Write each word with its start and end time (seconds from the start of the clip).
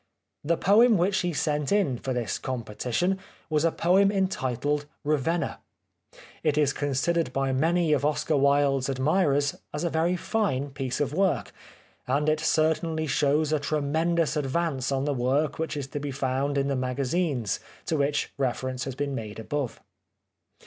The 0.43 0.57
poem 0.57 0.97
which 0.97 1.19
he 1.19 1.31
sent 1.31 1.71
in 1.71 1.99
for 1.99 2.11
this 2.11 2.39
competition 2.39 3.19
was 3.51 3.63
a 3.63 3.71
poem 3.71 4.11
entitled" 4.11 4.87
Ravenna." 5.03 5.59
It 6.41 6.57
is 6.57 6.73
considered 6.73 7.31
by 7.31 7.51
many 7.51 7.93
of 7.93 8.03
Oscar 8.03 8.35
Wilde's 8.35 8.89
admirers 8.89 9.57
as 9.71 9.83
a 9.83 9.91
very 9.91 10.15
fine 10.15 10.71
piece 10.71 11.01
of 11.01 11.13
work, 11.13 11.51
and 12.07 12.27
it 12.29 12.39
certainly 12.39 13.05
shows 13.05 13.53
a 13.53 13.59
tremendous 13.59 14.35
advance 14.35 14.91
on 14.91 15.05
the 15.05 15.13
work 15.13 15.59
which 15.59 15.77
is 15.77 15.85
to 15.89 15.99
be 15.99 16.09
found 16.09 16.57
in 16.57 16.67
the 16.67 16.75
magazines, 16.75 17.59
to 17.85 17.95
which 17.95 18.33
reference 18.39 18.85
has 18.85 18.95
been 18.95 19.13
made 19.13 19.37
above. 19.37 19.83